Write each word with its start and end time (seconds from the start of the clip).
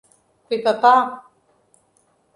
Quipapá 0.47 0.95